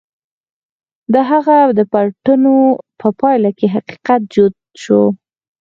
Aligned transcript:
د 1.13 1.15
هغه 1.29 1.57
د 1.77 1.79
پلټنو 1.91 2.55
په 2.99 3.07
پايله 3.19 3.49
کې 3.57 3.67
حقيقت 3.75 4.21
جوت 4.33 4.55
شو. 4.83 5.01